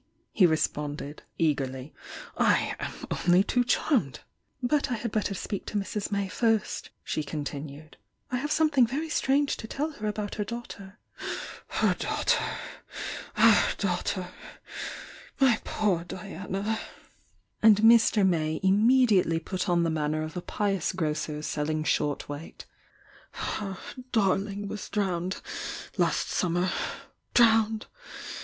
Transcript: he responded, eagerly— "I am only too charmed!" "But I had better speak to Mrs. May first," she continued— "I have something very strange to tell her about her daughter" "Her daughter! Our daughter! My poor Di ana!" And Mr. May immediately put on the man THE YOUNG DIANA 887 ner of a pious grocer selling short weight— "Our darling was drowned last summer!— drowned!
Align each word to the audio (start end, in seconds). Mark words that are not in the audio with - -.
he 0.31 0.47
responded, 0.47 1.21
eagerly— 1.37 1.93
"I 2.35 2.75
am 2.79 3.05
only 3.23 3.43
too 3.43 3.63
charmed!" 3.63 4.21
"But 4.63 4.89
I 4.89 4.95
had 4.95 5.11
better 5.11 5.35
speak 5.35 5.67
to 5.67 5.77
Mrs. 5.77 6.11
May 6.11 6.27
first," 6.27 6.89
she 7.03 7.21
continued— 7.21 7.97
"I 8.31 8.37
have 8.37 8.51
something 8.51 8.87
very 8.87 9.09
strange 9.09 9.57
to 9.57 9.67
tell 9.67 9.91
her 9.91 10.07
about 10.07 10.33
her 10.41 10.43
daughter" 10.43 10.97
"Her 11.81 11.93
daughter! 11.93 12.43
Our 13.37 13.63
daughter! 13.77 14.29
My 15.39 15.59
poor 15.63 16.03
Di 16.03 16.29
ana!" 16.33 16.79
And 17.61 17.77
Mr. 17.81 18.27
May 18.27 18.59
immediately 18.63 19.37
put 19.37 19.69
on 19.69 19.83
the 19.83 19.91
man 19.91 20.13
THE 20.13 20.17
YOUNG 20.17 20.27
DIANA 20.29 20.31
887 20.31 20.31
ner 20.31 20.31
of 20.31 20.37
a 20.37 20.47
pious 21.21 21.29
grocer 21.31 21.41
selling 21.43 21.83
short 21.83 22.27
weight— 22.27 22.65
"Our 23.61 23.77
darling 24.11 24.67
was 24.67 24.89
drowned 24.89 25.43
last 25.95 26.29
summer!— 26.31 26.71
drowned! 27.35 27.85